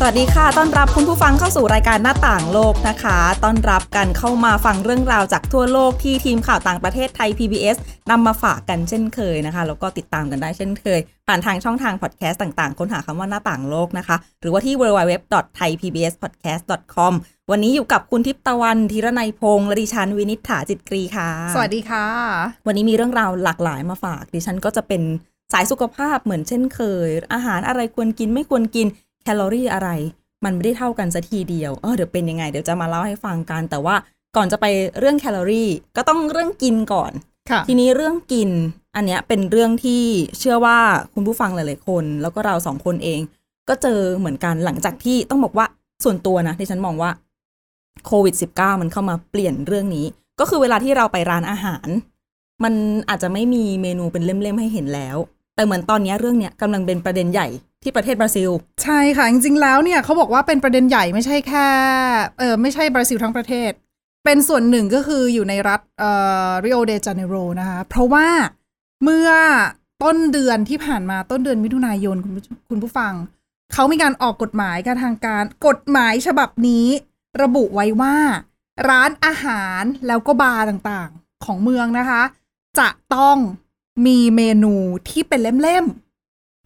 [0.00, 7.76] สวัสดีค่ะ ต้อนรับคุณผู้ฟังเข้าสู่รายการหน้าต่างโลกนะคะ ต้อนรับกันเข้ามาฟังเรื่องราวจากทั่วโลกที่ทีมข่าวต่างประเทศไทย PBS
[8.10, 17.12] นำมาฝากกันเช่นเคยนะคะ แล้วก็ติดตามกันได้เช่นเคย ผ่านทางช่องทางพอดแคสต์ต่างๆ ค้นหาคำว่าหน้าต่างโลกนะคะ หรือว่าที่ www.thaipbspodcast.com
[17.50, 22.06] วันนี้อยู่กับคุณทิพย์ตะวันธีรนัยพงษ์และดิฉันวินิษฐาจิตกรีค่ะ สวัสดีค่ะ
[22.66, 25.02] วันนี้มีเรื่องราวหลากหลายมาฝาก ดิฉันก็จะเป็น
[25.52, 28.86] สายสุขภาพเหมือนเช่นเคย อาหารอะไรควรกินไม่ควรกิน
[29.26, 29.90] แคลอรี่อะไร
[30.44, 33.96] มันไม่ได้เท่ากันสัทีเดียวเออเดี๋ยวเป็นยังไง เดี๋ยวจะมาเล่าให้ฟังกัน แต่ว่า
[34.36, 34.66] ก่อนจะไป
[34.98, 37.12] เรื่องแคลอรี่ก็ต้องเรื่องกินก่อน
[37.50, 38.50] ค่ะทีนี้เรื่องกิน
[38.96, 40.02] อันเนี้ยเป็นเรื่องที่
[40.38, 40.78] เชื่อว่า
[41.14, 43.20] คุณผู้ฟังหลายๆคน แล้วก็เราสองคนเอง
[43.68, 45.66] ก็เจอเหมือนกันหลังจากที่ต้องบอกว่า
[46.04, 47.10] ส่วนตัวนะที่ฉันมองว่า
[48.06, 50.06] โควิด -19 มันเข้ามาเปลี่ยนเรื่องนี้
[50.40, 51.88] ก็คือเวลาที่เราไปร้านอาหาร
[52.64, 52.74] มัน
[53.08, 55.16] อาจจะไม่มีเมนูเป็นเล่มๆให้เห็นแล้ว
[55.54, 57.48] แต่เหมือนตอนเนี้ยเรื่องเนี้ยกำลังเป็นประเด็นใหญ่
[57.86, 58.50] ที่ประเทศบราซิล
[58.82, 61.68] ใช่ค่ะ จริงๆแล้วเนี่ยเขาบอกว่าเป็นประเด็นใหญ่ไม่ใช่แค่
[62.38, 63.70] เออไม่ใช่บราซิลทั้งประเทศ
[64.24, 66.10] เป็นส่วนหนึ่งก็คืออยู่ในรัฐเอ่
[66.48, 68.26] อริโอเดจาเนโรนะคะเพราะว่า
[69.04, 69.30] เมื่อ
[70.02, 73.12] ต้นเดือนที่ผ่านมาต้นเดือนมิถุนายนคุณผู้คุณผู้ฟัง
[73.72, 76.86] เขามีการออกกฎหมายการทางการ กฎหมายฉบับนี้
[77.42, 78.16] ระบุไว้ว่า
[78.88, 82.22] ร้านอาหารแล้วก็บาร์ต่างๆของเมืองนะคะ
[82.78, 83.36] จะต้อง
[84.06, 84.74] มีเมนู
[85.08, 86.05] ที่เป็นเล่มๆ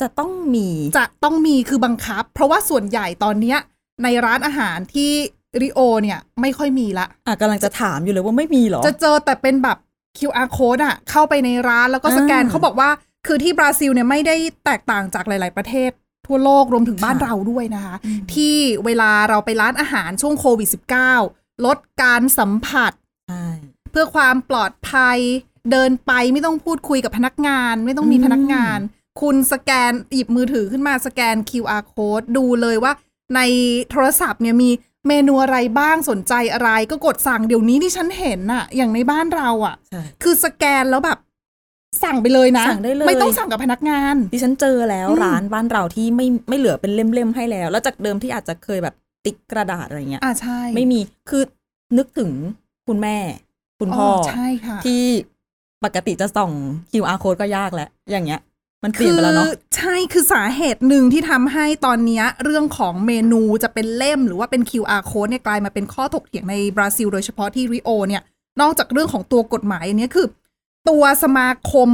[0.01, 3.59] จะต้องมีจะต้องมีคือบังคับ เพราะว่าส่วนใหญ่ตอนเนี้ย
[4.05, 5.13] ในร้านอาหารที่
[5.63, 9.79] ริโอเนี่ยไม่ค่อยมีละอะกำลังจะถามอยู่เลยว่าไม่มีเหรอ จะเจอแต่เป็นแบบ
[10.19, 12.91] QR code อะเข้าไปในร้านแล้วก็สแกนอ่าเขาบอกว่า
[13.27, 15.91] คือที่บราซิลเนี่ยไม่ได้แตกต่างจากหลาย ๆ ประเทศ
[16.27, 20.69] ทั่วโลกรวมถึงบ้านค่ะเราด้วยนะคะอืมที่เวลาเราไปร้านอาหารช่วงโควิด
[21.17, 22.93] -19 ลดการสัมผัส
[23.29, 23.47] ใช่
[23.91, 25.19] เพื่อความปลอดภัย
[25.71, 28.79] เดินไปไม่ต้องพูดคุยกับพนักงาน ไม่ต้องมีอืมพนักงาน
[29.21, 32.93] คุณสแกนหยิบมือถือขึ้นมาสแกน QR code ดูเลยว่า
[33.37, 33.41] ใน
[33.91, 34.71] โทรศัพท์เนี่ยมี
[35.09, 41.19] เมนูอะไรบ้างสนใจอะไร ก็กดสั่งเดี๋ยวนี้ที่ฉันเห็นอะอย่างในบ้านเราอะใช่ คือสแกนแล้วแบบ
[42.05, 48.95] สั่งไปเลยนะสั่งได้เลย ไม่ต้องสั่งกับพนักงาน ดิฉันเจอแล้วอืม ร้านบ้านเราที่ไม่ไม่เหลือเป็นเล่มๆให้แล้ว แล้วจากเดิมที่อาจจะเคยแบบ
[49.25, 51.43] ติ๊กกระดาษอะไรเงี้ย อ่าใช่ไม่มีคือ
[51.99, 52.31] นึกถึง
[52.87, 53.17] คุณแม่
[53.81, 55.03] คุณพ่ออใช่ค่ะที่
[55.85, 56.53] ปกติจะส่อง
[56.93, 58.41] QR code ก็ยากแล้วอย่างเงี้ย
[58.85, 68.23] มันเปลี่ยนไปแล้วเนาะคือใช่คือสาเหตุหนึ่งที่ทำให้ตอนเนี้ยเรื่องของเมนูจะเป็นเล่มหรือว่าเป็น QR code เนี่ยกลายมาเป็นข้อถกเถียงในบราซิล โดยเฉพาะที่ริโอเนี่ย
[68.61, 70.27] นอกจากเรื่องของตัวกฎหมายอันเนี้ยคือ
[70.89, 71.91] ตัวสมาคม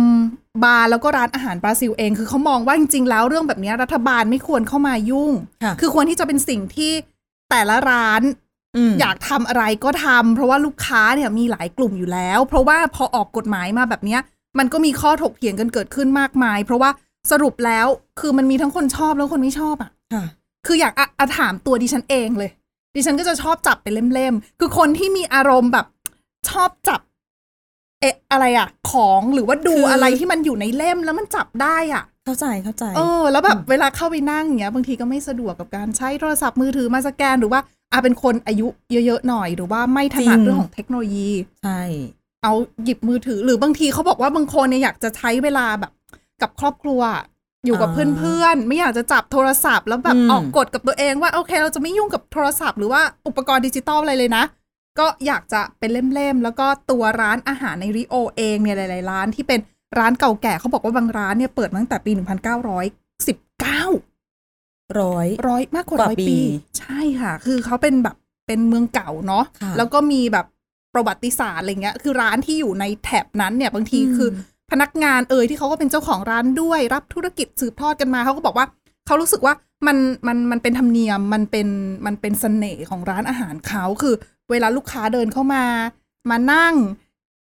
[0.65, 5.33] บาร์แล้วก็ร้านอาหารบราซิลเอง คือเขามองว่าจริงๆแล้วเรื่องแบบเนี้ยรัฐบาลไม่ควรเข้ามายุ่ง
[5.63, 6.93] ค่ะคือควรที่จะเป็นสิ่งที่
[7.51, 8.23] แต่ละร้าน
[8.91, 14.21] มอยากทำอะไรก็ทำเพราะว่าลูกค้าเนี่ยมีหลายกลุ่มอยู่แล้ว เพราะว่าพอออกกฎหมายมาแบบเนี้ย
[14.59, 16.91] มันก็มีข้อถกเถียงกันเกิดขึ้นมากมาย เพราะว่า
[17.31, 17.87] สรุปแล้ว
[18.21, 20.25] คือมันมีทั้งคนชอบแล้วคนไม่ชอบอะค่ะ
[20.67, 22.51] คืออยากอะอะถามตัวดิฉันเองเลย
[22.95, 25.87] ดิฉันก็จะชอบจับเป็นเล่มๆ คือคนที่มีอารมณ์แบบ
[26.51, 27.01] ชอบจับ
[28.01, 37.61] เอะอะไรอะของหรือว่าดูคืออ อะไรที่มันอยู่ในเล่มแล้วมันจับได้อะ เข้าใจเข้าใจ เออแล้วแบบเวลาเข้าไปนั่งอย่างเงี้ยบางทีก็ไม่สะดวกกับการใช้โทรศัพท์มือถือมาสแกนหรือว่า
[37.93, 38.67] อาเป็นคนอายุ
[39.07, 41.31] เยอะๆหน่อย หรือว่าไม่ถนัดจริง เรื่องของเทคโนโลยี
[41.63, 41.81] ใช่
[42.47, 45.93] เอาหยิบมือถือ หรือบางทีเขาบอกว่าบางคนเนี่ยอยากจะใช้เวลาแบบ
[46.43, 47.01] กับครอบครัว
[47.67, 54.45] อยู่กับอ่าเพื่อนๆ ไม่อยากจะจับโทรศัพท์แล้วแบบอืมออกกฎกับตัวเองว่าโอเค เราจะไม่ยุ่งกับโทรศัพท์หรือว่าอุปกรณ์ดิจิตอลอะไรเลยนะ
[54.99, 59.61] ก็อยากจะเป็นเล่มๆ แล้วก็ตัวร้านอาหารในริโอเองเนี่ยหลายๆร้านที่เป็น
[59.99, 62.87] ร้านเก่าแก่เขาบอกว่าบางร้านเนี่ยเปิดมาตั้งแต่ปี 1919ร้อย
[65.01, 66.39] ร้อยมากกว่ากว่าร้อยปีปี
[66.79, 70.47] ใช่ค่ะ คือเขาเป็นแบบเป็นเมืองเก่าเนาะค่ะแล้วก็มีแบบ
[70.97, 74.29] ประวัติศาสตร์อะไรเงี้ยคือร้านที่อยู่ในแถบนั้นเนี่ยบางทีอืมคือ
[74.71, 78.67] พนักงานเอ่ยที่เขาก็เป็นเจ้าของร้านด้วย รับธุรกิจสืบทอดกันมาเขาก็บอกว่า
[79.07, 79.55] เขารู้สึกว่า
[79.87, 79.97] มัน
[80.27, 81.69] มันมันเป็นธรรมเนียมมันเป็น
[82.07, 84.15] มันเป็นเสน่ห์ของร้านอาหารเขาคือ
[84.51, 85.65] เวลาลูกค้าเดินเข้ามา
[86.31, 86.75] มานั่ง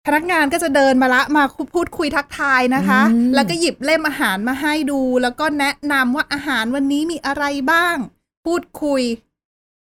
[0.06, 1.44] พนักงานก็จะเดินมาละมา
[1.76, 7.98] พูดคุยทักทายนะคะอืมแล้วก็หยิบเล่มอาหารมาให้ดู แล้วก็แนะนำว่าอาหารวันนี้มีอะไรบ้าง
[8.46, 9.02] พูดคุย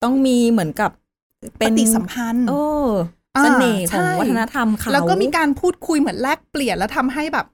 [0.03, 0.91] ต้องมีเหมือนกับ
[1.61, 2.64] ปฏิสัมพันธ์โอ้
[3.25, 7.47] อ่า เสน่ห์ของใช่วัฒนธรรมเขาแล้วก็มีการพูดคุยเหมือนแลกเปลี่ยนแล้วทำให้แบบ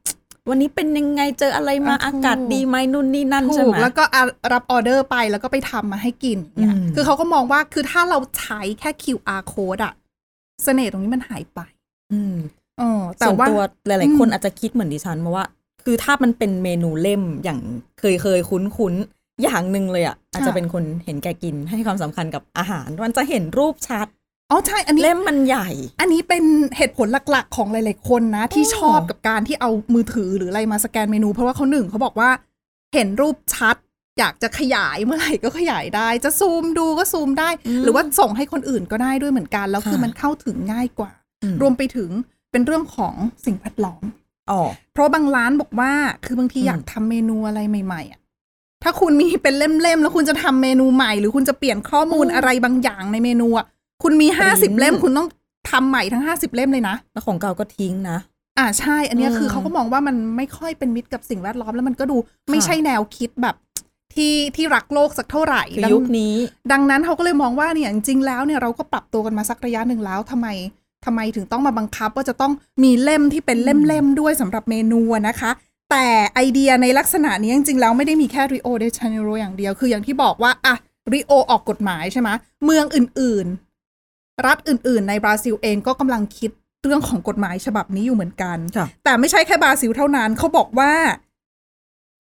[0.49, 9.93] วันนี้เป็นยังไงเจออะไรมาอะถูกอากาศดีไหมนู่นนี่นั่นใช่ถูไหกมแล้วก็อะรับออเดอร์ไปแล้วก็ไปทำมาให้กินเนี่ยอืมคือเขาก็มองว่าคือถ้าเราใช้แค่ QR code อะ
[10.65, 11.61] เสน่ห์ตรงนี้มันหายไป
[12.13, 12.37] อืม
[12.79, 15.45] เออแต่ส่วนว่าตัวหอืลายมๆคนอาจจะคิดเหมือนดิฉันมาว่า
[15.85, 17.61] คือถ้ามันเป็นเมนูเล่มอย่าง
[18.01, 18.95] เคยเคยคุ้นคุ้น
[19.43, 24.07] อย่างหนึ่งเลยอะอาจจะเป็นคนเห็นแก่กินให้ความสำคัญกับอาหารมันจะเห็นรูปชัด
[24.53, 25.69] อ๋อใช่อันนี้เล่มมันใหญ่
[26.01, 26.45] อันนี้เป็น
[26.77, 32.31] เหตุผลหลักๆ ของหลายๆคนนะ ที่อ๋อชอบกับการที่เอามือถือหรืออะไรมาสแกนเมนู เพราะว่าเขาหนึ่งเขาบอกว่า
[32.95, 33.77] เห็นรูปชัด
[34.19, 37.51] อยากจะขยายเมื่อไหร่ก็ขยายได้ จะซูมดูก็ซูมได้
[37.85, 41.13] หรือว่าส่งให้คนอื่นก็ได้ด้วยเหมือนกัน แล้วคือมันเข้าถึงง่ายกว่า
[41.43, 42.11] อืมรวมไปถึง
[42.51, 43.15] เป็นเรื่องของ
[43.45, 44.05] สิ่งแวดล้อม
[44.51, 44.61] อ๋อ
[44.93, 45.93] เพราะบางร้านบอกว่า
[46.25, 48.21] คือบางทีอืมอยากทำเมนูอะไรใหม่ๆอะ
[48.83, 53.67] ถ้าคุณมีเป็นเล่มๆแล้วคุณจะทำเมนูใหม่ หรือคุณจะเปลี่ยนข้อมูลอะไรบางอย่างในเมนูอะ
[54.03, 55.29] คุณมีห้าสิบเล่มคุณต้อง
[55.71, 58.19] ทำใหม่ทั้งห้าสิบเล่มเลยนะแล้วของเก่าก็ทิ้งนะ
[58.59, 62.17] อ่าใช่ อันเนี้ยอืมคือเขาก็มองว่ามันไม่ค่อยเป็นมิตรกับสิ่งแวดล้อมแล้วมันก็ดู
[62.51, 63.57] ไม่ใช่แนวคิดแบบ
[64.15, 66.35] ที่ที่รักโลกสักเท่าไหร่คือดังยุคนี้
[66.73, 70.49] ดังนั้นเขาก็เลยมองว่าเนี่ยจริงๆแล้วเนี่ยเราก็ปรับตัวกันมาสักระยะหนึ่งแล้วทำไม
[71.05, 72.53] ทำไมถึงต้องมาบังคับว่าจะต้อง
[72.83, 75.51] มีเล่มที่เป็นเล่มๆด้วยสำหรับเมนูอะนะคะ
[75.91, 80.75] แต่ไอเดียในลักษณะนี้จริงๆแล้วไม่ได้มีแค่ริโอเดจาเนโรอย่างเดียว คืออย่างที่บอกว่าอะ
[81.13, 82.29] ริโอออกกฎหมายใช่ไหม
[82.65, 83.72] เมืองอื่นๆ
[84.47, 86.51] รัฐอื่น ๆ ในบราซิลเองก็กำลังคิด
[86.83, 90.93] เรื่องของกฎหมายฉบับนี้อยู่เหมือนกันค่ะแต่ไม่ใช่แค่บราซิลเท่านั้น เขาบอกว่า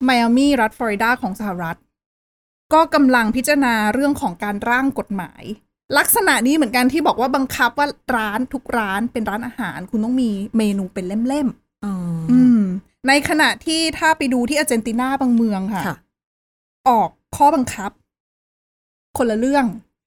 [0.05, 1.79] ไมอามีรัฐฟลอริดาของสหรัฐ
[2.75, 5.43] ก็กำลังพิจารณาเรื่องของการร่างกฎหมาย
[5.99, 11.49] ลักษณะนี้เหมือนกันที่บอกว่าบังคับว่าร้านทุกร้านเป็นร้านอาหาร คุณต้องมีเมนูเป็นเล่ม
[11.85, 12.61] อ๋อๆอืม
[13.09, 15.97] ในขณะที่ถ้าไปดูที่อาร์เจนตินาบางเมืองค่ะค่ะ
[16.89, 17.91] ออกข้อบังคับ
[19.17, 19.67] คนละเรื่อง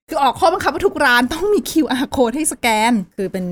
[0.10, 3.46] คือออกข้อบังคับว่าทุกร้านต้องมี QR code ให้สแกน คือเป็น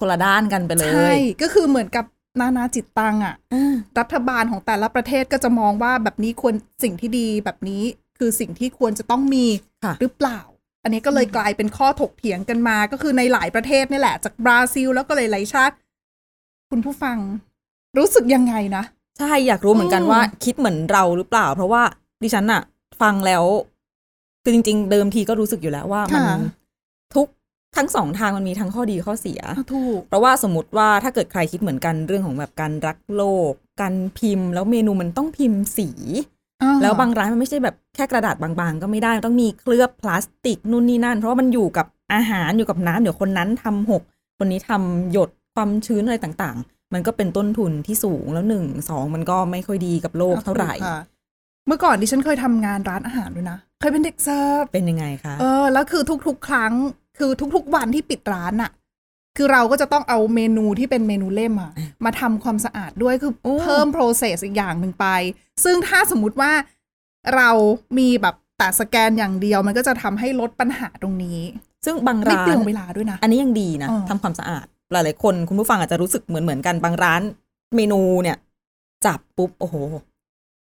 [0.00, 2.04] คนละด้านกันไปเลใช่ยก็คือเหมือนกับ
[2.40, 7.82] นานาจิตตังอะอ่ารัฐบาลของแต่ละประเทศก็จะมองว่าแบบนี้ควรสิ่งที่ดีแบบนี้
[8.18, 9.46] คือสิ่งที่ควรจะต้องมี
[9.84, 10.40] ค่ะหรือเปล่า
[10.84, 15.74] อันนี้ก็เลยกลายเป็นข้อถกเถียงกันมา ก็คือในหลายประเทศนี่แหละ จากบราซิลแล้วก็หลายๆชาติ
[16.70, 17.16] คุณผู้ฟัง
[17.98, 18.84] รู้สึกยังไงนะ
[19.18, 21.82] ใช่อยากรู้เหมือนกันอืมว่า คิดเหมือนเราหรือเปล่า เพราะว่า
[22.22, 22.62] ดิฉันอะ
[23.00, 23.44] ฟังแล้ว
[24.42, 26.22] คือจริง ๆ เดิมทีก็รู้สึกอยู่แล้วว่ามัน
[27.14, 27.26] ทุก
[27.76, 29.40] ทั้งสองทางมันมีทั้งข้อดีข้อเสีย
[29.74, 35.88] ถูกเพราะว่าสมมติว่าถ้าเกิดใครคิดเหมือนกันเรื่องของแบบการรักโลก การพิมพ์ แล้วเมนูมันต้องพิมพ์สี
[36.62, 44.02] อ่แล้วบางร้านมันไม่ใช่แบบแค่กระดาษบางๆ ก็ไม่ได้ต้องมีเคลือบพลาสติกนู่นนี่นั่น เพราะว่ามันอยู่กับอาหารอยู่กับน้ำเดี๋ยวคนนั้นทำหก
[44.38, 50.98] คนนี้ทำหยดความชื้นอะไรต่างๆ มันก็เป็นต้นทุนที่สูงแล้วหนึ่งสองมันก็ไม่ค่อยดีกับโลกเท่าไหร่ค่ะ
[51.66, 56.72] เมื่อก่อนดิฉันเคยทำงานร้านอาหารด้วยนะ เคยเป็นเด็กเสิร์ฟ เป็นยังไงคะ เออ แล้วคือทุกๆ ครั้ง
[57.18, 58.70] คือทุกๆ วันที่ปิดร้านอะ
[59.36, 61.72] คือเราก็จะต้องเอาเมนูที่เป็นเมนูเล่มอะ
[62.04, 65.06] มาทำความสะอาดด้วย คือโอ้เพิ่ม process อีกอย่างหนึ่งไป
[65.64, 66.52] ซึ่งถ้าสมมุติว่า
[67.36, 67.50] เรา
[67.98, 71.38] มีแบบแต่สแกนอย่างเดียวมันก็จะทำให้ลดปัญหาตรงนี้
[71.84, 77.22] ซึ่งบางไม่ร้าเปลืนองเวลาด้วยนะ อันนี้ยังดีนะเออทำความสะอาด หลายๆคนคุณผู้ฟังอาจจะรู้สึกเหมือนเหมือนๆกันบางร้าน
[77.76, 78.36] เมนูเนี่ย
[79.06, 79.76] จับปุ๊บโอ้โห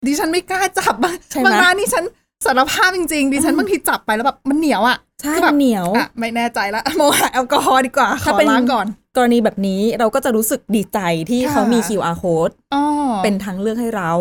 [0.07, 2.05] ดิฉันไม่กล้าจับอะใช่ไหมบางร้านนี่ฉัน
[2.47, 8.87] สารภาพจริงๆดิฉันบางทีจับไปแล้วแบบมันเหนียวอะใช่คือแบบเหนียวอะไม่แน่ใจละโมหาแอลกอฮอล์ดีกว่าขถ้าอเป็นล้างก่อน
[9.17, 10.99] กรณีแบบนี้เราก็จะรู้สึกดีใจ
[11.31, 12.83] ที่ค่ะเขามี QR code อ๋อ
[13.25, 14.13] เป็นทางเลือกให้เรา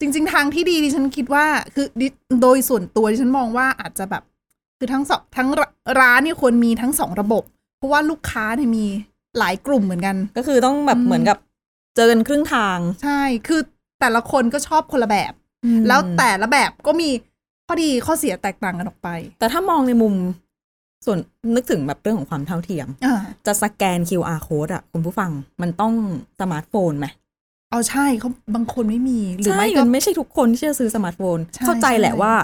[0.00, 2.06] จริง ๆ ทางที่ดีดิฉันคิดว่า คือดิ
[2.42, 4.22] โดยส่วนตัวดิฉันมองว่าอาจจะแบบ
[4.78, 5.60] คือทั้งสองทั้งร
[6.00, 7.42] ร้านเนี่ยควรมีทั้งสองระบบ
[7.78, 8.84] เพราะว่าลูกค้าเนี่ยมี
[9.38, 11.38] หลายกลุ่มเหมือนกัน ก็คือต้องแบบอืมเหมือนกับ
[11.96, 13.60] เจอกันครึ่งทาง ใช่คือ
[14.00, 15.32] แต่ละคนก็ชอบคนละแบบ
[15.88, 17.10] แล้วแต่ละแบบก็มี
[17.66, 19.08] ข้อดีข้อเสียแตกต่างกันออกไป
[19.38, 20.14] แต่ถ้ามองในมุม
[21.06, 21.18] ส่วน
[21.54, 23.16] นึกถึงแบบเรื่องของความเท่าเทียมอ่า
[23.46, 25.30] จะสแกน QR code อะคุณผู้ฟัง
[25.62, 25.94] มันต้อง
[26.40, 27.06] สมาร์ทโฟนไหม
[27.70, 32.34] เอาใช่เขาบางคนไม่มี หรือใช่ไม่ก็มันไม่ใช่ทุกคนที่จะซื้อสมาร์ทโฟนใช่เข้าใจแหละใช่ว่า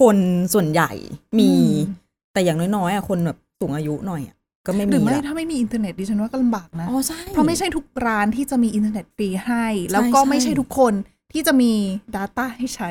[0.00, 0.16] คน
[0.54, 0.90] ส่วนใหญ่
[1.38, 1.72] มีอืม
[2.32, 4.36] แต่อย่างน้อยๆอะคนแบบสูงอายุหน่อยอะ
[4.66, 10.92] ก็ไม่มีหรือไม่ละถ้าไม่มีอินเทอร์เน็ตดิฉันว่าก็ลำบากนะ อ๋อใช่ เพราะไม่ใช่ทุกร้านที่จะมีอินเทอร์เน็ตฟรีให้ แล้วก็ใช่ไม่ใช่ทุกคน
[11.32, 11.72] ที่จะมี
[12.16, 12.90] Data ให้ใช้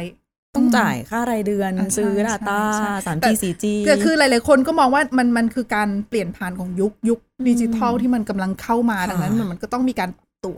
[0.55, 10.57] ต้องจ่ายค่ารายเดือนอ่าใช่ซื้อใช่ Data ใช่แต่สามจีสี่จีก็คือหลาย ๆ คนก็มองว่ามันมันคือการเปลี่ยนผ่านของยุคยุคดิจิทัลอืมที่มันกำลังเข้ามาค่ะดังนั้นมันมันก็ต้องมีการปรับตัว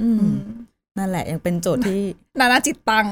[0.00, 0.38] อืมอืม
[0.98, 2.00] นั่นแหละยังเป็นโจทย์ที่
[2.40, 3.06] นานาจิตตัง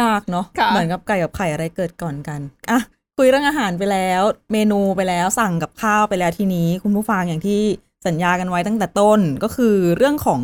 [0.00, 2.40] ยากเนาะค่ะเหมือนกับไก่กับไข่อะไรเกิดก่อนกัน
[2.70, 2.80] อะ
[3.16, 7.60] คุยเรื่องอาหารไปแล้ว เมนูไปแล้วสั่งกับข้าวไปแล้วทีนี้ คุณผู้ฟังอย่างที่
[8.06, 10.40] สัญญากันไว้ตั้งแต่ต้นก็คือเรื่องของ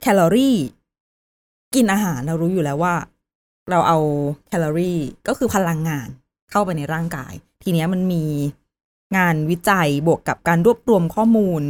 [0.00, 0.56] แคลอรี่
[1.74, 2.94] กินอาหารเรารู้อยู่แล้วว่า
[3.70, 3.98] เราเอา
[4.46, 4.98] แคลอรี่
[5.28, 6.08] ก็คือพลังงาน
[6.50, 8.24] เข้าไปในร่างกาย ทีเนี้ยมันมี
[9.16, 11.62] งานวิจัยบวกกับการรวบรวมข้อมูล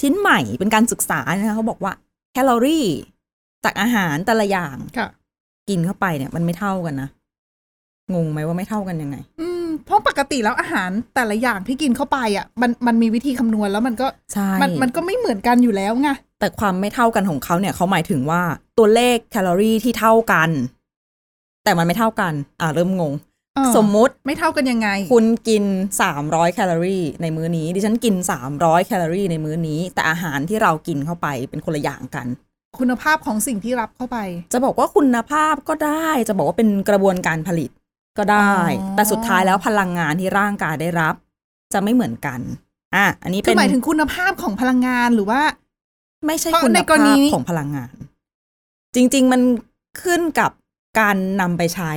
[0.00, 1.92] ชิ้นใหม่เป็นการศึกษานะคะเขาบอกว่า
[2.32, 2.86] แคลอรี่
[3.64, 5.08] จากอาหารแต่ละอย่างค่ะ
[5.68, 7.08] กินเข้าไปเนี่ย มันไม่เท่ากันนะ
[8.14, 16.08] งงไหมว่าไม่เท่ากันยังไง อืม เพราะปกติแล้วอาหารแต่ละอย่างที่กินเข้าไปอะมันมันมีวิธีคำนวณแล้วมันก็ใช่มันมันก็ไม่เหมือนกันอยู่แล้วไง
[16.40, 18.42] แต่ความไม่เท่ากันของเขาเนี่ยเขาหมายถึงว่า
[18.78, 20.50] ตัวเลขแคลอรี่ที่เท่ากัน
[21.64, 23.14] แต่มันไม่เท่ากัน อ่าเริ่มงง
[23.56, 25.64] เออสมมุติไม่เท่ากันยังไง คุณกิน
[26.08, 28.14] 300แคลอรี่ในมื้อนี้ ดิฉันกิน
[28.50, 32.26] 300แคลอรี่ในมื้อนี้ แต่อาหารที่เรากินเข้าไปเป็นคนละอย่างกัน
[32.78, 34.18] คุณภาพของสิ่งที่รับเข้าไป
[34.52, 37.70] จะบอกว่าคุณภาพก็ได้ จะบอกว่าเป็นกระบวนการผลิต
[38.18, 41.14] ก็ได้อ๋อแต่สุดท้ายแล้วพลังงานที่ร่างกายได้รับ
[41.72, 42.40] จะไม่เหมือนกัน
[42.94, 45.40] อะอันนี้คืเป็อนหมายถึงคุณภาพของพลังงานหรือว่า
[46.26, 47.94] ไม่ใช่เพราะคุณในกรภาณีพนี้ของพลังงาน
[48.94, 49.40] จริง ๆ มัน
[50.02, 50.50] ขึ้นกับ
[51.00, 51.92] การนำไปใช้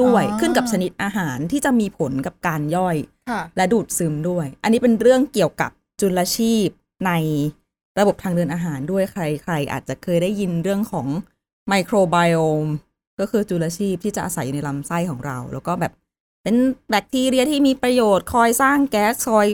[0.00, 2.96] ด้วยขึ้นกับชนิดอาหารที่จะมีผลกับการย่อย
[3.30, 5.70] ค่ะและดูดซึมด้วย อันนี้เป็นเรื่องเกี่ยวกับ
[6.00, 6.68] จุลชีพ
[7.06, 7.12] ใน
[7.98, 11.06] ระบบทางเดินอาหารด้วยใครใครอาจจะเคยได้ยินเรื่องของ
[11.68, 12.66] ไมโครไบโอม
[13.20, 15.92] ก็คือจุลชีพที่จะอาศัยอยู่ในลำไส้ของเรา แล้วก็แบบ
[16.42, 16.56] เป็น
[16.90, 19.46] แบคทีเรียที่มีประโยชน์คอยสร้างแก๊สคอย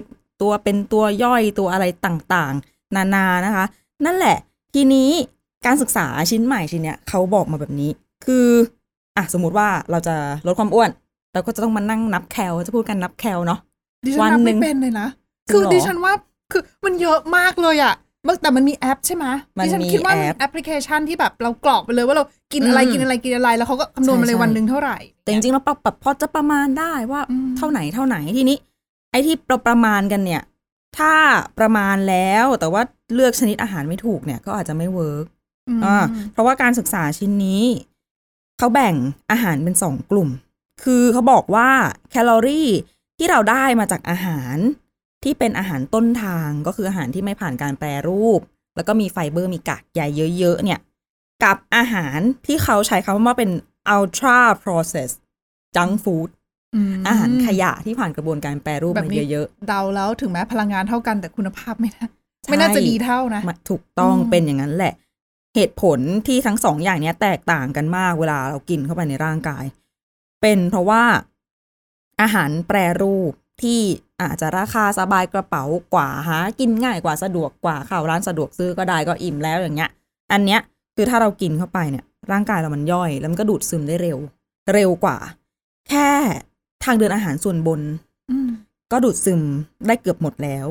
[0.42, 3.64] ตัวเป็นตัวย่อยตัวอะไรต่างๆ นานานะคะ
[4.06, 4.36] นั่นแหละ
[4.74, 5.10] ทีนี้
[5.66, 7.90] การศึกษาชิ้นใหม่ชิ้นเนี้ยเขาบอกมาแบบนี้
[8.24, 8.46] คือ
[9.16, 10.14] อะสมมุติว่าเราจะ
[10.46, 10.90] ลดความอ้วน
[11.32, 13.60] เราก็จะต้องมานั่งนับแคลจะพูดกันนับแคลเนาะ
[14.04, 15.08] ดิฉันนับไม่เป็นเลยนะวันหนึ่ง
[15.46, 16.12] จริงคือเหรอดิฉันว่า
[16.52, 17.94] คือมันเยอะมากเลยอะ
[18.42, 19.26] แต่มันมีแอปใช่ไหม
[19.56, 28.56] มันดิฉันคิดว่ามีแอมีแอปพลิเคชันที่แบบเรากรอกไปเลยว่าเรากินอะไรอืมกินอะไรกินอะไร แล้วเขาก็คำนวณมาเลยใช่ วันหนึ่งเท่าไหร่ แต่จริงๆเราปรับปรับพอจะประมาณได้ว่าอืม เท่าไหนเท่าไหนทีนี้
[29.10, 30.42] ไอ้ที่เราประมาณกันเนี่ย
[30.98, 31.12] ถ้า
[31.58, 32.82] ประมาณแล้วแต่ว่า
[33.14, 35.26] เลือกชนิดอาหารไม่ถูกเนี่ยก็อาจจะไม่ work
[35.68, 35.96] อืมอ่า
[36.32, 37.62] เพราะว่าการศึกษาชิ้นนี้
[38.58, 38.94] เขาแบ่ง
[39.30, 40.28] อาหารเป็นสองกลุ่ม
[40.84, 41.68] คือเขาบอกว่า
[42.10, 42.68] แคลอรี่
[43.18, 44.56] ที่เราได้มาจากอาหาร
[45.24, 48.40] ที่เป็นอาหารต้นทางก็คืออาหารที่ไม่ผ่านการแปรรูป
[48.76, 50.00] แล้วก็มีไฟเบอร์มีกากใย
[50.38, 50.80] เยอะๆเนี่ย
[51.44, 53.50] กับอาหารที่เขาใช้คำว่าเป็น
[53.96, 55.18] ultra processed
[55.76, 56.30] junk food
[56.92, 62.06] มอาหารขยะที่ผ่านกระบวนการแปรรูปแบบมานี้เยอะเดาแล้วถึงแม้พลังงานเท่ากันแต่คุณภาพไม่น่า
[62.42, 64.94] ใช่ไม่น่าจะดีเท่านะๆมาถูกต้องอืมเป็นอย่างนั้นแหละ
[65.54, 69.64] เหตุผลที่ทั้งสองอย่างเนี้ยแตกต่างกันมากเวลาเรากินเข้าไปในร่างกาย
[70.40, 71.02] เป็นเพราะว่า
[72.20, 73.80] อาหารแปรรูปที่
[74.28, 75.64] อาจจะราคาสบายกระเป๋า
[75.94, 79.90] กว่าหากินง่ายกว่าสะดวกกว่าเข้าร้านสะดวกซื้อก็ได้ก็อิ่มแล้วอย่างเงี้ย
[80.32, 80.60] อันเนี้ย
[80.96, 84.18] คือถ้าเรากินเข้าไปเนี่ย ร่างกายเรามันย่อย แล้วมันก็ดูดซึมได้เร็ว
[84.72, 85.16] เร็วกว่า
[85.88, 86.08] แค่
[86.84, 87.80] ทางเดินอาหารส่วนบน
[88.30, 88.48] อืม
[88.92, 89.40] ก็ดูดซึม
[89.86, 90.66] ได้เกือบหมดแล้ว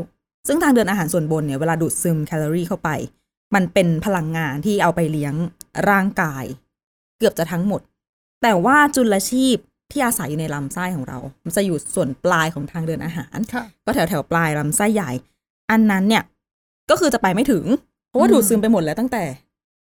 [0.48, 2.90] ซึ่งทางเดินอาหารส่วนบนเนี่ยเวลาดูดซึมแคลอรี่เข้าไป
[3.56, 5.34] มันเป็นพลังงานที่เอาไปเลี้ยง
[5.90, 6.46] ร่างกาย
[7.18, 7.82] เกือบจะทั้งหมด
[8.42, 9.58] แต่ว่าจุลชีพ
[9.92, 15.12] ที่อาศัยอยู่ในลำไส้ของเรา มันจะอยู่ส่วนปลายของทางเดินอาหารค่ะก็แถวแถวๆปลายลำไส้ใหญ่
[15.72, 16.24] อันนั้นเนี่ย
[16.90, 17.66] ก็คือจะไปไม่ถึง
[18.10, 19.24] เพราะว่าอืมดูดซึมไปหมดแล้วตั้งแต่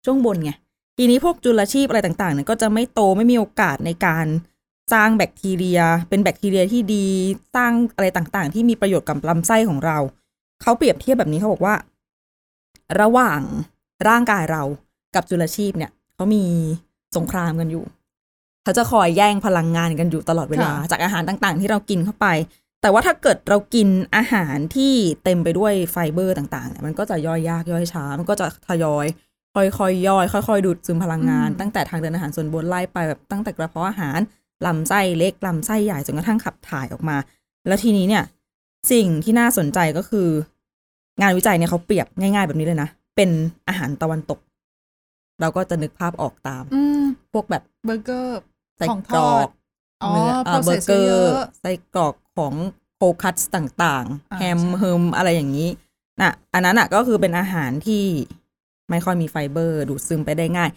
[0.05, 0.53] ช่วงบนไง
[0.97, 4.27] ทีนี้พวกจุลชีพอะไรต่างๆเนี่ยก็จะไม่โตไม่มีโอกาสในการ
[4.93, 7.07] สร้างแบคทีเรีย เป็นแบคทีเรียที่ดี
[7.57, 9.99] สร้างอะไรต่างๆ ที่มีประโยชน์กับลำไส้ของเรา
[10.63, 11.75] เขาเปรียบเทียบแบบนี้เขาบอกว่า
[13.01, 13.41] ระหว่าง
[14.09, 14.63] ร่างกายเรา
[15.15, 16.45] กับจุลชีพเนี่ยเขามี
[17.17, 17.85] สงครามกันอยู่
[18.69, 22.27] เขาจะคอยแย่งพลังงานกันอยู่ตลอดเวลาค่ะจากอาหารต่างๆ ที่เรากินเข้าไป
[22.83, 24.93] แต่ว่าถ้าเกิดเรากินอาหารที่
[25.25, 29.07] เต็มไปด้วยไฟเบอร์ต่างๆเนี่ยมันก็จะย่อยยากย่อยช้า มันก็จะทยอย
[29.55, 34.19] ค่อยๆย่อย ค่อยๆ ดูดซึมพลังงานอืมตั้งแต่ทางเดินอาหารส่วนบนไล่ไปแบบตั้งแต่กระเพาะอาหาร
[34.67, 37.17] ลำไส้เล็กลำไส้ใหญ่จนกระทั่งขับถ่ายออกมา
[37.67, 38.25] แล้วทีนี้เนี่ย
[38.93, 40.29] สิ่งที่น่าสนใจก็คือ
[41.21, 43.31] งานวิจัยเนี่ยเขาเปรียบง่าย ๆ แบบนี้เลยนะเป็น
[43.69, 44.39] อาหารตะวันตก
[45.41, 48.41] เราก็จะนึกภาพออกตามอืมพวกแบบเบอร์เกอร์
[48.79, 49.49] ไส้กรอก ของทอด
[50.03, 52.55] อ๋อเนื้อเอ่อ process เบอร์เกอเยร์อะไส้กรอกของ
[52.97, 55.69] โคคัตต่างอ่าๆแฮมใช่แฮมอะไรอย่างนี้
[56.21, 58.05] น่ะอันนั้นอะก็คือเป็นอาหารที่
[58.91, 60.71] ไม่ค่อยมีไฟเบอร์ ดูดซึมไปได้ง่าย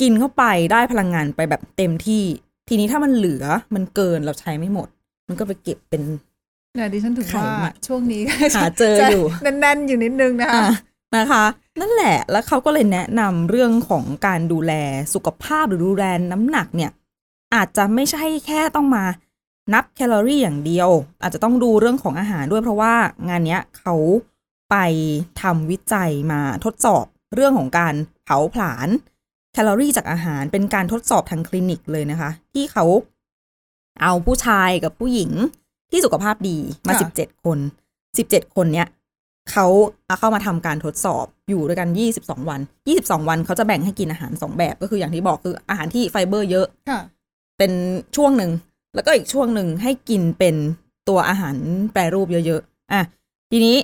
[0.00, 2.24] กินเข้าไปได้พลังงานไปแบบเต็มที่
[2.68, 4.88] ทีนี้ถ้ามันเหลือมันเกินเราใช้ไม่หมด
[5.28, 6.02] มันก็ไปเก็บเป็น
[6.74, 8.22] เนี่ยดิฉันถึงว่าไขมันช่วงนี้
[8.56, 10.70] หาเจออยู่จะแน่นๆอยู่นิดนึงนะคะอะ
[11.16, 11.44] นะคะ
[11.80, 14.72] นั่นแหละแล้วเขาก็เลยแนะนำเรื่องของการดูแล
[15.14, 16.90] สุขภาพหรือดูแลน้ำหนักเนี่ย
[17.54, 19.04] อาจจะไม่ใช่แค่ต้องมา
[19.74, 20.90] นับแคลอรี่อย่างเดียว
[21.22, 22.94] อาจจะต้องดูเรื่องของอาหารด้วยเพราะว่า
[23.28, 23.94] งานเนี้ยเขา
[24.70, 24.76] ไป
[25.42, 28.88] ทำวิจัยมาทดสอบเรื่องของการเผาผลาญ
[29.52, 32.84] แคลอรี่จากอาหารเป็นการทดสอบทางคลินิกเลยนะคะ ที่เขา
[34.02, 35.30] เอาผู้ชายกับผู้หญิง
[35.90, 37.58] ที่สุขภาพดีมาค่ะสิบเจ็ดคน
[38.18, 38.88] สิบเจ็ดคนเนี้ย
[39.50, 39.66] เขา
[40.06, 41.88] เอาเข้ามาทำการทดสอบอยู่ด้วยกัน
[42.18, 42.60] 22วัน
[42.94, 47.00] 22วันเขาจะแบ่งให้กินอาหาร2แบบก็คืออย่างที่บอกคืออาหารที่ไฟเบอร์เยอะค่ะ
[47.58, 47.72] เป็น
[48.16, 48.50] ช่วงหนึ่ง
[48.94, 50.54] แล้วก็อีกช่วงหนึ่งให้กินเป็น
[51.08, 51.56] ตัวอาหาร
[51.92, 53.02] แปรรูปเยอะๆอะ
[53.50, 53.76] ทีนี้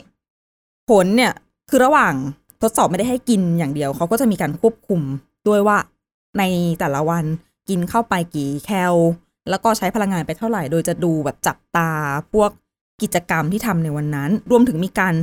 [0.88, 1.32] ผลเนี่ย
[1.70, 2.14] คือระหว่าง
[2.62, 5.00] ทดสอบไม่ได้ให้กินอย่างเดียว เขาก็จะมีการควบคุม
[5.48, 5.78] ด้วยว่า
[6.38, 6.42] ใน
[6.80, 7.24] แต่ละวัน
[7.68, 8.94] กินเข้าไปกี่แคล
[9.50, 11.90] แล้วก็ใช้พลังงานไปเท่าไหร่ โดยจะดูแบบจับตา
[12.32, 12.50] พวก
[13.02, 15.14] กิจกรรมที่ทำในวันนั้น รวมถึงมีการ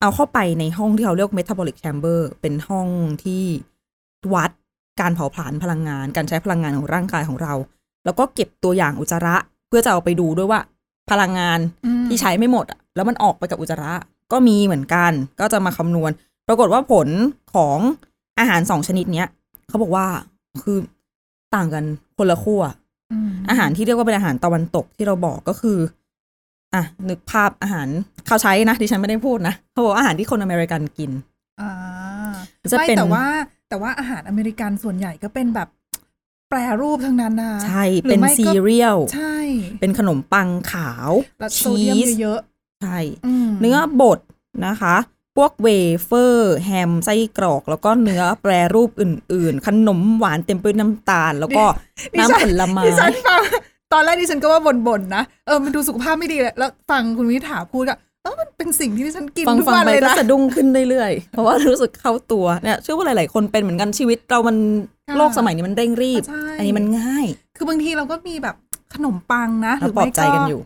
[0.00, 2.88] เอาเข้าไปในห้องที่เขาเรียก metabolic chamber เป็นห้อง
[3.24, 3.44] ที่
[4.34, 4.50] วัด
[5.00, 7.54] การเผาผลาญพลังงาน การใช้พลังงานของร่างกายของเรา
[8.04, 9.36] แล้วก็เก็บตัวอย่างอุจจาระ
[9.68, 10.60] เพื่อจะเอาไปดูด้วยว่า
[11.10, 13.92] พลังงานอืมที่ใช้ไม่หมดอะแล้วมันออกไปกับอุจจาระ
[14.32, 16.10] ก็มีเหมือนกัน ก็จะมาคำนวณ
[16.48, 17.08] ปรากฏว่าผล
[17.54, 17.78] ของ
[18.38, 19.28] อาหารสองชนิดเนี้ย
[19.68, 20.06] เขาบอกว่า
[20.62, 20.78] คือ
[21.54, 21.84] ต่างกัน
[22.16, 22.62] คนละขั้ว
[23.12, 25.78] อืมอาหารที่เรียกว่าเป็นอาหารตะวันตกที่เราบอกก็คือ
[26.74, 27.88] อะนึกภาพอาหาร
[28.26, 31.10] เขาใช้นะดิฉันไม่ได้พูดนะเขาบอกว่าอาหารที่คนอเมริกันกิน
[31.60, 31.70] อ่า
[32.70, 33.26] จะไม่เป็นแต่ว่า
[33.68, 35.68] แต่ว่าอาหารอเมริกันส่วนใหญ่ก็เป็นแบบ
[36.50, 39.36] แปรรูปทั้งนั้นนะใช่หรือเป็นไม่ก็ซีเรียลใช่
[39.80, 42.40] เป็นขนมปังขาวแล้วชีสโซเดียมเยอะ
[42.82, 44.18] ใช่ๆอืมเนื้อบด
[44.66, 44.96] นะคะ
[45.36, 45.68] พวกเว
[46.04, 51.64] เฟอร์ แฮมไส้กรอก แล้วก็เนื้อแปรรูปอื่น ๆ ขนมหวานเต็มไปด้วยน้ำตาล แล้วก็
[52.18, 53.42] น้ำผลไม้ดิฉันฟัง
[53.92, 64.56] ตอนแรกดิฉันก็ว่าบ่นๆนะเออมันดูสุขภาพไม่ดีเลยแล้วฟังคุณวิถาพูดก็ เออมันเป็นสิ่งที่ดิฉันกินฟังทุกฟังวันไปเลยก็นะสะดุ้งขึ้นเรื่อยๆเพราะว่ารู้สึกเข้าตัวเนี่ยเชื่อว่าหลาย ๆ คนเป็นเหมือนกันชีวิตเรามัน
[65.08, 68.56] ค่ะโลกสมัยนี้มันเร่งรีบใช่อันนี้มันง่าย คือบางทีเราก็มีแบบ
[68.94, 70.60] ขนมปังนะหแล้วปลอบใจกันอยู่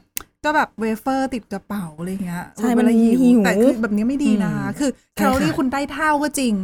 [0.44, 6.54] ก็แบบเวเฟอร์ติดกระเป๋าอะไรเงี้ยใช่เวลามันหิวแต่คือแบบนี้ไม่ดีนะอืมคือแคใช่ลอรี่ค่ะคุณ แคลอรี่ได้เท่าก็จริง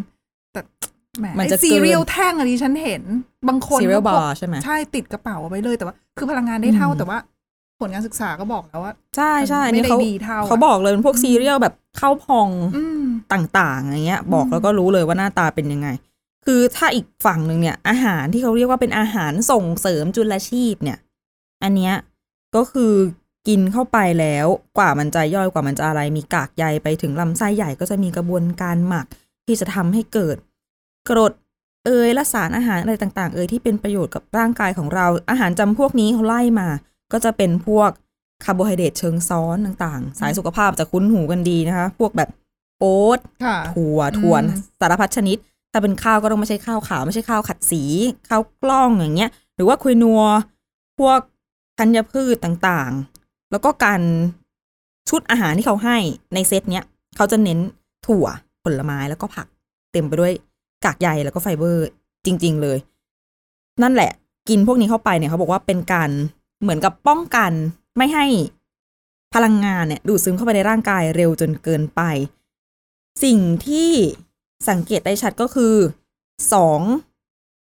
[0.53, 0.61] แต่
[1.19, 3.03] แหมมันไอจะเกินซีเรียลแท่งอันนี้ฉันเห็น
[3.49, 7.19] บางคนซีเรียลก็บาพกใช่ไหมใช่ติดกระเป๋าเอาไว้เลยแต่ว่า คือพลังงานได้เท่าอืมแต่ว่า
[7.81, 15.89] ผลการศึกษาก็บอกแล้วว่า ใช่ใช่อันไม่นี้ได้เขาดีเท่าเขาบอกเลยเป็นพวกซีเรียลแบบข้าวพองอืมต่างๆอย่างเงี้ย บอกอืมแล้วก็รู้เลยว่าหน้าตาเป็นยังไง
[16.47, 20.99] คือถ้าอีกฝั่งหนึ่งเนี่ย อาหารที่เขาเรียกว่าเป็นอาหารส่งเสริมจุลชีพเนี่ย
[21.63, 21.95] อันเนี้ย
[22.57, 22.95] ก็คือ
[23.49, 24.47] กินเข้าไปแล้ว
[24.79, 29.07] กว่ามันจะย่อยกว่ามันจะอะไร มีกากใยไปถึงลำไส้ใหญ่ก็จะมีกระบวนการหมัก
[29.47, 30.37] ที่จะทำให้เกิด
[31.09, 31.33] กรด
[31.87, 36.69] เอยและสารอาหารอะไรต่าง ๆ เอยที่เป็นประโยชน์กับร่างกายของเรา อาหารจำพวกนี้เขาไล่มา
[37.13, 37.91] ก็จะเป็นพวก
[38.45, 42.31] คาร์โบไฮเดรตเชิงซ้อนต่างๆ สายสุขภาพจะคุ้นหูกันดีนะคะ พวกแบบ
[42.79, 45.37] โอ๊ตค่ะถั่วถั่วอืมสารพัดชนิด
[45.73, 47.83] ถ้าเป็นข้าวก็ต้องไม่ใช่ข้าวขาวไม่ใช่ข้าวขัดสี
[48.29, 50.23] ข้าวกล้องอย่างเงี้ย หรือว่าคุยนัว
[50.99, 51.19] พวก
[51.79, 54.01] ธัญพืชต่างๆ แล้วก็การ
[55.09, 55.97] ชุดอาหารที่เขาให้
[56.35, 56.85] ในเซตเนี้ย
[57.17, 57.59] เขาจะเน้น
[58.07, 58.27] ถั่ว
[58.65, 59.47] ผลไม้แล้วก็ผัก
[59.93, 60.33] เต็มไปด้วย
[60.85, 61.87] กากใยแล้วก็ไฟเบอร์
[62.27, 62.79] จริง ๆ เลย
[63.83, 64.11] นั่นแหละ
[64.49, 66.11] กินพวกนี้เข้าไปเนี่ยเขาบอกว่าเป็นการ
[66.61, 67.53] เหมือนกับป้องกัน
[67.97, 68.27] ไม่ให้
[69.35, 72.01] พลังงานเนี่ยดูดซึมเข้าไปในร่างกายเร็วจนเกินไป
[73.25, 73.91] สิ่งที่
[74.69, 75.75] สังเกตได้ชัดก็คือ
[76.53, 76.81] สอง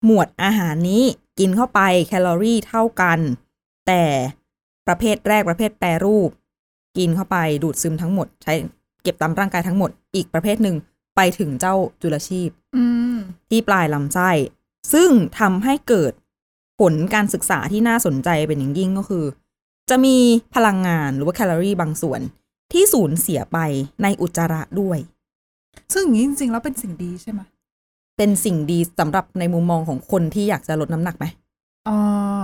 [0.05, 1.05] หมวดอาหารนี้
[1.39, 3.19] กินเข้าไปแคลอรี่เท่ากัน
[3.87, 4.03] แต่
[4.87, 6.31] ประเภทแรกประเภทแปรรูป
[6.97, 8.53] กินเข้าไปดูดซึมทั้งหมด ใช้
[9.03, 10.77] เก็บตามร่างกายทั้งหมด อีกประเภทหนึ่ง
[11.17, 12.85] ไปถึงเจ้าจุลชีพอื
[13.15, 13.17] ม
[13.49, 14.31] ที่ปลายลำไส้
[14.93, 16.13] ซึ่งทำให้เกิด
[16.79, 19.25] ผลการศึกษาที่น่าสนใจเป็นอย่างยิ่งก็คือ
[19.91, 20.17] จะมี
[20.55, 22.21] พลังงานหรือว่าแคลอรี่บางส่วน
[22.73, 23.59] ที่สูญเสียไป
[24.03, 24.99] ในอุจจาระด้วย
[25.95, 27.41] ซึ่งอย่างนี้จริงๆแล้วเป็นสิ่งดีใช่ไหม
[28.17, 31.27] เป็นสิ่งดีสำหรับในมุมมองของคนที่อยากจะลดน้ำหนักไหม
[31.89, 31.97] อ๋อ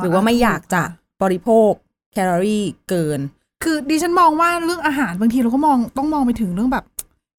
[0.03, 0.83] หรือว่าไม่อยากจะ
[1.23, 1.71] บริโภค
[2.13, 3.21] แคลอรี่เกิน
[3.65, 6.85] คือดิฉันมองว่าเรื่องอาหารบางทีเราก็มองต้องมองไปถึงเรื่องแบบ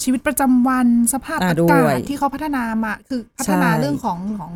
[0.04, 4.54] ชีวิตประจำวันสภาพอ่าอาด้กาวยศที่เขาพัฒนามา คือพัฒนาใช่เรื่องของของ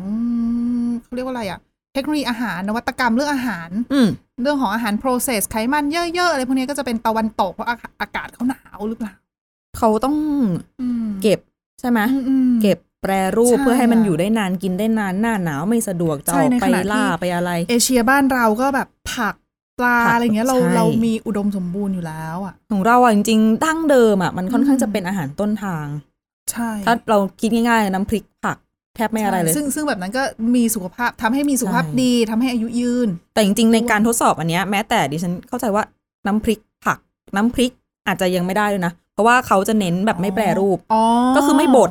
[1.02, 1.60] เขาเรียกว่าอะไรอะ
[1.94, 4.08] เทคโนโลยีอาหารนวัตกรรมเรื่องอาหาร อืม
[4.42, 9.12] เรื่องของอาหาร process ไขมันเยอะๆอะไรพวกนี้ก็จะเป็นตะวันตกเพราะอาอากาศเขาหนาวหรือเปล่า
[9.78, 10.16] เขาต้อง
[10.80, 11.40] อืมเก็บ
[11.80, 19.34] ใช่ไหมอืมอืมเก็บแปรรูปใช่เพื่อให้มันอะอยู่ได้นานกินได้นานหน้าหนาวไม่สะดวกจะใช่ออกในไปขณะที่ล่าไปอะไร เอเชียบ้านเราก็แบบผัก
[19.78, 25.86] ปลาผักอะไรเงี้ยเราใช่เรามีอุดมสมบูรณ์อยู่แล้วอะของเราอะจริงๆดั้งเดิมอะมันค่อนข้างอืมจะเป็นอาหารต้นทาง
[26.52, 30.22] ใช่ ถ้าเราคิดง่ายๆน้ำพริกผักแทบไม่อะไรเลยใช่ซึ่งซึ่งแบบนั้นก็
[30.56, 35.84] มีสุขภาพทำให้มีสุขภาพใช่ดีทำให้อายุยืน แต่จริงๆ ในการทดสอบอันเนี้ยแม้แต่ดิฉันเข้าใจว่า
[36.26, 36.98] น้ำพริกผัก
[37.36, 37.72] น้ำพริก
[38.06, 41.02] อาจจะยังไม่ได้เลยนะ เพราะว่าเขาจะเน้นแบบไม่แปรรูปอ๋อ
[41.36, 41.90] ก็คือไม่บด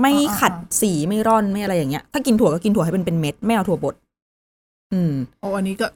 [0.00, 3.94] ไม่อ่าๆขัดสีไม่ร่อนไม่อะไรอย่างเงี้ย ถ้ากินถั่วก็กินถั่วให้เป็นเป็นเม็ดไม่เอาถั่วบด
[4.92, 5.86] อืมโอ้อันนี้ก็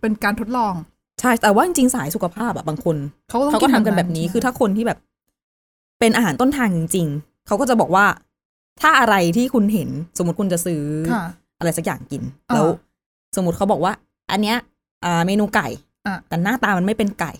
[0.00, 0.74] เป็นการทดลอง
[1.20, 2.96] ใช่แต่ว่าจริงๆสายสุขภาพอะบางคน
[3.30, 4.98] เขาก็ต้องเขาก็ทำกันแบบนี้ใช่ไหมคือถ้าคนที่แบบ
[6.00, 8.04] เป็นอาหารต้นทางจริงๆเขาก็จะบอกว่า
[8.82, 9.88] ถ้าอะไรที่คุณเห็น
[10.18, 11.24] สมมติคุณจะซื้อค่ะ
[11.58, 12.66] อะไรสักอย่างกินอ่าแล้ว
[13.36, 13.92] สมมติเขาบอกว่า
[14.30, 14.56] อันเนี้ย
[15.04, 15.68] อ่าเมนูไก่
[16.06, 17.32] อะแต่หน้าตามันไม่เป็นไก่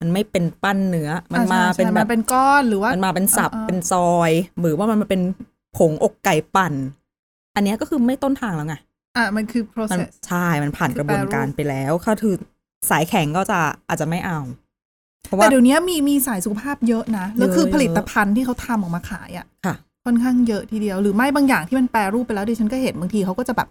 [0.00, 5.22] มันไม่เป็นปั้นเนื้อ มันอะมาใช่เป็นใช่แบมับเป็นก้อนหรือว่ามันมาเป็นสับอ่าๆเป็นซอย หรือว่ามันมาเป็น
[5.76, 6.74] ผงอกไก่ปั่น
[7.54, 8.76] อันเนี้ยก็คือไม่ต้นทางแล้วไง
[9.16, 12.34] อะมันคือมัน process ใช่ มันผ่านคือกระบวนการแปรรูปไปแล้วก็คือ
[12.90, 14.38] สายแข็งก็จะอาจจะไม่เอา
[15.24, 19.46] เพราะแต่ว่าเดี๋ยวนี้มีมีสายสุขภาพเยอะนะ แล้วคือเยอะผลิตภัณฑ์ที่เขาทำออกมาขายอะ
[20.04, 23.68] ค่ะค่อนข้างเยอะทีเดียว หรือไม่บางอย่างที่มันแปรรูปไปแล้วดิฉันก็เห็นบางทีเขาก็จะแบบ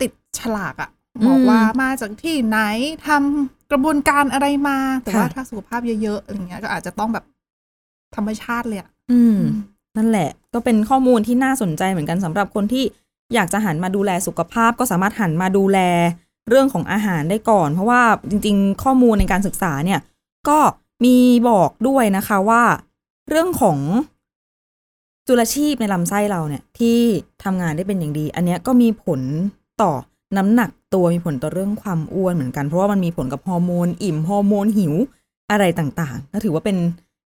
[0.00, 0.90] ติดฉลากอะ
[1.26, 2.58] บอกอืมว่ามาจากที่ไหน
[3.06, 7.24] ทำกระบวนการอะไรมา แต่ว่าค่ะถ้าสุขภาพเยอะๆอย่างเงี้ยก็อาจจะต้องแบบ
[8.16, 9.38] ธรรมชาติเลยอะอืม
[9.96, 12.84] นั่นแหละ ก็เป็นข้อมูลที่น่าสนใจเหมือนกันสำหรับคนที่
[13.34, 15.78] อยากจะหันมาดูแลสุขภาพก็สามารถหันมาดูแล
[16.48, 20.00] เรื่องของอาหารได้ก่อน เพราะว่าจริง ๆ ข้อมูลในการศึกษาเนี่ย
[20.48, 20.58] ก็
[21.04, 21.16] มี
[21.48, 22.62] บอกด้วยนะคะว่า
[23.28, 23.78] เรื่องของ
[25.26, 26.98] จุลชีพในลำไส้เราเนี่ยที่
[27.44, 29.20] ทำงานได้เป็นอย่างดี อันเนี้ยก็มีผล
[29.82, 29.92] ต่อ
[30.36, 34.94] น้ำหนักตัวมีผลต่อเรื่องความอ้วนเหมือนกัน เพราะว่ามันมีผลกับฮอร์โมนอิ่มฮอร์โมนหิว
[35.50, 36.76] อะไรต่างๆก็ถือว่าเป็น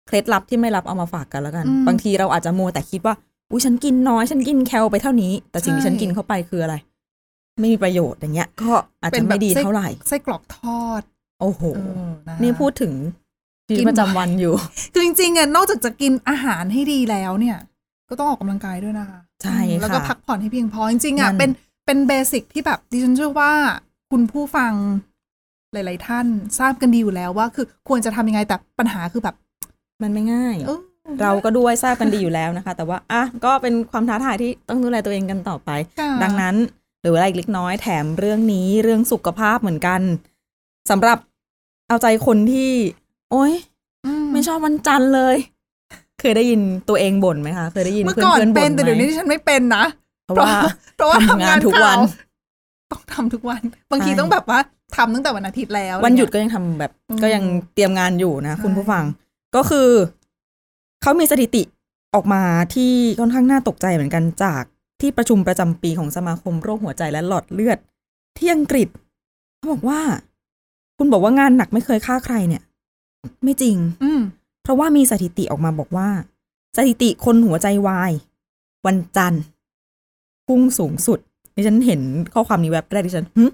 [0.07, 3.15] เคล็ดลับที่ไม่รับเอามาฝากกันแล้วกันอืมบางทีเราอาจจะโมวแต่คิดว่า
[3.51, 6.75] อุ้ยฉันกินน้อยฉันกินแคลไปเท่านี้ แต่สิ่งที่ใช่ฉันกินเข้าไปคืออะไร
[7.61, 8.73] ไม่มีประโยชน์อย่างเงี้ย ก็
[9.03, 11.03] อาจจะไม่ดีเท่าไหร่ไส้กรอกทอด
[11.41, 12.93] โอ้โหเออนะคะนี่พูดถึง
[13.69, 14.55] ชีวิตกินประจำวันอยู่
[14.93, 17.57] คือจริงๆอะนอกจากจะกินอาหารให้ดีแล้วเนี่ย
[18.11, 21.51] ก็ต้องออกกำลังกายด้วยนะคะ ใช่อืมแล้วก็ค่ะพักผ่อนให้เพียงพอจริงๆอะนั่นเป็น
[21.87, 23.53] เป็นเบสิกที่แบบดิฉันเชื่อว่า
[24.11, 24.73] คุณผู้ฟัง
[25.73, 26.27] หลาย ๆ ท่าน
[26.59, 29.35] ทราบกันดีอยู่แล้วว่า คือควรจะทำยังไงแต่ปัญหาคือแบบ
[30.03, 30.81] มันไม่ง่ายเออ
[31.23, 35.71] เราก็ด้วยทราบกันดีอยู่แล้วนะคะ แต่ว่าอะก็เป็นความท้าทายที่ต้องดูแลตัวเองกันต่อไป
[36.01, 36.55] ค่ะดังนั้น
[37.01, 40.01] เหรืออะไรอีกเล็กน้อยแถมเรื่องนี้เรื่องสุขภาพเหมือนกัน
[40.91, 41.19] สำหรับ
[41.89, 42.73] เอาใจคนที่
[43.31, 43.53] โอ๊ย
[44.33, 45.37] ไม่ชอบวันจันทร์เลย
[46.21, 49.85] เคยได้ยินตัวเองบ่นไหมคะ เคยได้ยินเมื่อเพื่อนก่อนเพื่อนเป็บ่นนแต่เดี๋ยวไหมนี้ดิฉันไม่เป็นนะ
[50.25, 50.53] เพราะว่า
[50.97, 51.99] เพราะว่าทำงานทุกวัน
[52.89, 54.59] เก่าต้องทำทุกวัน บางทีใช่ต้องแบบว่า
[54.97, 59.05] ทำตั้งแต่วันอาทิตย์แล้ว วันหยุดอะไรเงี้ก็ยังทำแบบอืมก็ยังเตรียมงานอยู่นะใช่คุณผู้ฟัง
[59.57, 59.89] ก็คือ
[61.03, 61.63] เขามีสถิติ
[62.15, 62.43] ออกมา
[62.75, 64.63] ที่ค่อนข้างน่าตกใจเหมือนกันจาก
[65.01, 67.79] ที่ประชุมประจำปีของสมาคมโรคหัวใจและหลอดเลือด
[68.39, 68.89] ที่อังกฤษ
[69.57, 70.01] เขาบอกว่า
[70.99, 72.63] คุณบอกว่างานหนักไม่เคยฆ่าใครเนี่ย
[73.45, 74.21] ไม่จริง อืม
[74.63, 76.09] เพราะว่ามีสถิติออกมาบอกว่า
[76.77, 78.13] สถิติคนหัวใจวาย
[78.87, 79.43] วันจันทร์
[80.47, 81.19] พุ่งสูงสุด
[81.55, 82.01] ดิฉันเห็น
[82.35, 83.45] ข้อความนี้แวบแรกดิฉันหึ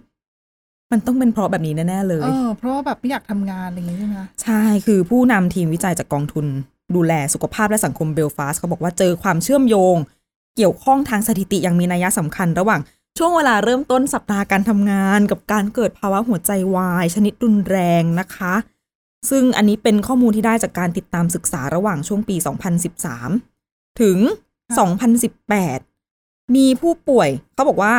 [0.93, 6.47] มันต้องเป็นเพราะแบบนี้แน่ๆเลเอยอเพราะว่าแบบไม่อยากทำงานอะไรอย่างงี้ใช่ไหมคะใช่ คือผู้นำทีมวิจัยจากกองทุน
[6.95, 9.97] ดูแลสุขภาพและสังคมเบลฟาสต์เขาบอกว่าเจอความเชื่อมโยง
[10.57, 12.81] เกี่ยวข้องทางสถิติอย่างมีนัยสำคัญ ระหว่าง
[13.19, 18.55] ช่วงเวลาเริ่มต้นสัปดาห์การทำงาน กับการเกิดภาวะหัวใจวาย ชนิดรุนแรงนะคะ
[19.31, 22.37] ซึ่งอันนี้เป็นข้อมูลที่ได้จากการติดตามศึกษาระหว่างช่วงปี
[23.19, 24.19] 2013 ถึง
[25.77, 27.95] 2018 มีผู้ป่วย เขาบอกว่า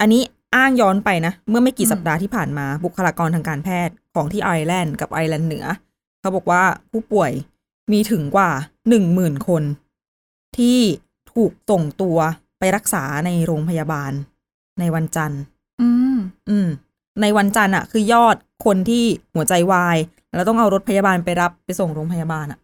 [0.00, 0.22] อันนี้
[0.56, 5.66] อ้างย้อนไปนะ เมื่อไม่กี่สัปดาห์ที่ผ่านมาบุคลากรทางการแพทย์ของที่ไอร์แลนด์กับไอร์แลนด์เหนือ
[6.20, 7.30] เขาบอกว่าผู้ป่วย
[7.92, 8.50] มีถึงกว่า
[8.88, 9.62] หนึ่งหมื่นคน
[10.58, 10.78] ที่
[11.34, 12.18] ถูกส่งตัว
[12.58, 14.12] ไปรักษาในโรงพยาบาล
[14.80, 15.40] ในวันจันทร์
[15.80, 16.16] อืม
[16.48, 16.68] อืม
[17.22, 19.04] ในวันจันทร์อะคือยอดคนที่
[19.34, 19.96] หัวใจวาย
[20.36, 22.58] แล้วต้องเอารถพยาบาลไปรับไปส่งโรงพยาบาลอะ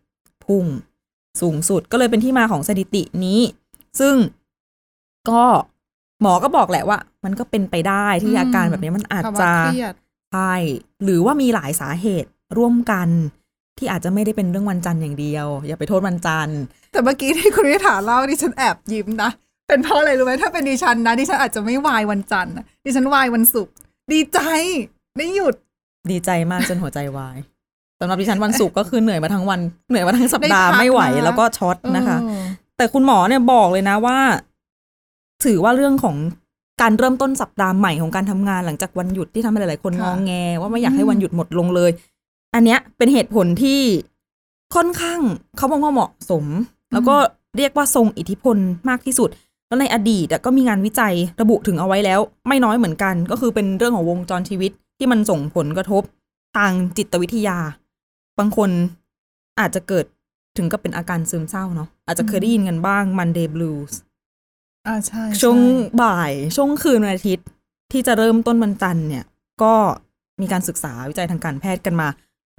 [0.45, 0.65] พุ่ง
[1.41, 3.41] สูงสุดก็เลยเป็นที่มาของสถิตินี้
[4.01, 4.15] ซึ่ง
[5.31, 5.45] ก็
[6.23, 9.95] หมอก็บอกแหละว่า มันก็เป็นไปได้ที่อืมอาการแบบนี้มันอาจภาวะจะเครียด
[10.33, 10.55] ใช่
[11.05, 13.09] หรือว่ามีหลายสาเหตุร่วมกัน
[13.79, 16.61] ที่อาจจะไม่ได้เป็นเรื่องวันจันทร์อย่างเดียว อย่าไปโทษวันจันทร์
[16.93, 19.31] แต่เมื่อกี้ที่คุณวิถาเล่าดิฉันแอบยิ้มนะ
[19.69, 23.75] เป็นเพราะอะไรรู้ไหมถ้าเป็นดิฉันนะดิฉันอาจจะไม่วายวันจันทร์นะดิฉันวายวันศุกร์
[24.13, 24.39] ดีใจ
[25.17, 25.55] ไม่หยุด
[26.11, 27.37] ดีใจมากจนหัวใจวาย
[28.01, 32.43] สำหรับดิฉันวันศุกร์ก็คือเหนื่อยมาทั้งวันเหนื่อยมาทั้งสัปดาห์ได้พักไม่ไหวนะแล้วก็ช็อตนะคะเออ
[32.77, 34.19] แต่คุณหมอเนี่ยบอกเลยนะว่า
[35.45, 36.17] ถือว่าเรื่องของ
[36.81, 41.91] การเริ่มต้นสัปดาห์ใหม่ของการทำงานหลังจากวันหยุดที่ทำให้หลาย ๆ คนงค่ะองแง ว่าไม่อยากให้อืมวันหยุดหมดลงเลย
[42.55, 43.81] อันเนี้ยเป็นเหตุผลที่
[44.75, 45.21] ค่อนข้าง
[45.57, 46.45] เขาบอกว่าเหมาะสม
[46.93, 47.17] แล้วก็
[47.57, 48.57] เรียกว่าทรงอิทธิพล
[48.89, 49.31] มากที่สุด
[49.75, 56.03] แล้วในอดีตอะก็มีงานวิจัยระบุถึงเอาไว้แล้ว ไม่น้อยเหมือนกัน ก็คือเป็นเรื่องของวงจรชีวิตที่มันส่งผลกระทบ
[56.57, 57.59] ทางจิตวิทยา
[58.39, 58.71] บางคน
[59.61, 60.05] อาจจะเกิด
[60.57, 63.93] ถึงกับเป็นอาการซึมเศร้าเนาะอาจจะเคยได้ยินกันบ้าง Monday Blues
[64.87, 67.47] อ่าใช่ช่วงใช่บ่ายช่วงคืนวันอาทิตย์
[67.93, 69.25] ที่จะเริ่มต้นวันจันทร์เนี่ย
[69.63, 69.75] ก็
[70.41, 72.09] มีการศึกษาวิจัยทางการแพทย์กันมา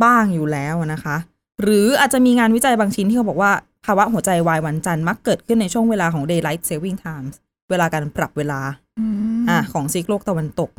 [0.03, 1.15] บ้างอยู่แล้วนะคะ
[1.61, 3.51] หรืออาจจะมีงานวิจัยบางชิ้นที่เขาบอกว่า
[3.85, 7.35] ภาวะหัวใจวายวันจันทร์มักเกิดขึ้นในช่วงเวลาของ daylight saving times
[7.69, 8.59] เวลาการปรับเวลา
[8.99, 9.05] อื
[9.41, 10.69] มอะของซีกโลกตะวันตก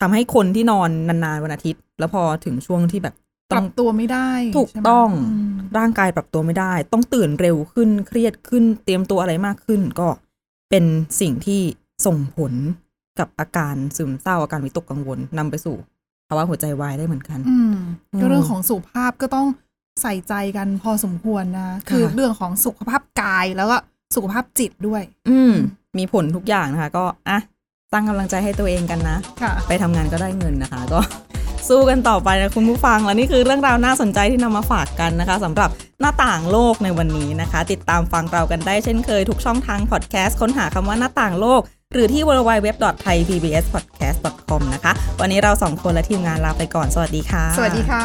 [0.00, 3.14] ทำให้คนที่นอนนานๆวันอาทิตย์ แล้วพอถึงช่วงที่แบบ
[3.50, 5.12] ปต้รัองบตัวไม่ได้ ถูกใช่ไหมต้องม
[5.78, 10.08] ร่างกายปรับตัวไม่ได้ ต้องตื่นเร็วขึ้นเครียดขึ้น เตรียมตัวอะไรมากขึ้น ก็
[10.70, 10.84] เป็น
[11.20, 11.62] สิ่งที่
[12.06, 12.52] ส่งผล
[13.18, 15.76] กับอาการซึมเศร้าอาการวิตกกังวลนำไปสู่
[16.28, 17.74] ภาวะหัวใจวายได้เหมือนกันอืม
[18.12, 19.46] อืมก็เรื่องของสุขภาพก็ต้อง
[20.02, 23.76] ใส่ใจกันพอสมควรนะ คือค่ะเรื่องของสุขภาพกายแล้วก็
[24.14, 25.54] สุขภาพจิตด้วย อืม
[25.98, 27.38] มีผลทุกอย่างนะคะ ก็อะ
[27.92, 31.00] ตั้งกำลังใจให้ตัวเองกันนะค่ะไปทำงานก็ได้เงินนะคะ ก็
[31.68, 41.60] สู้กันต่อไปนะคุณผู้ฟัง และนี่คือเรื่องราวน่าสนใจที่นำมาฝากกันนะคะสำหรับหน้าต่างโลกในวันนี้นะคะ ติดตามฟังเรากันได้เช่นเคยทุกช่องทางพอดแคสต์ค้นหาคำว่าหน้าต่างโลก
[41.92, 48.04] หรือที่ www.thaipbspodcast.com นะคะ วันนี้เราสองคนและทีมงานลาไปก่อน สวัสดีค่ะ สวัสดีค่ะ